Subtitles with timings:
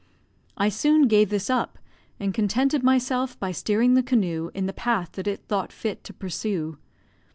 [0.57, 1.77] I soon gave this up,
[2.19, 6.11] and contented myself by steering the canoe in the path that it thought fit to
[6.11, 6.79] pursue.